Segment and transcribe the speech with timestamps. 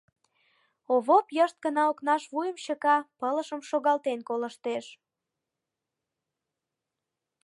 [0.93, 4.85] Овоп йышт гына окнаш вуйым чыка, пылышым шогалтен колыштеш.